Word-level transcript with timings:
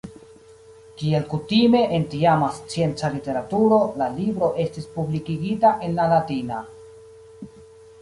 Kiel 1.01 1.27
kutime 1.33 1.81
en 1.97 2.07
tiama 2.15 2.49
scienca 2.57 3.13
literaturo, 3.19 3.79
la 4.03 4.09
libro 4.19 4.53
estis 4.67 4.91
publikigita 4.99 5.79
en 5.91 5.99
la 6.03 6.13
latina. 6.19 6.69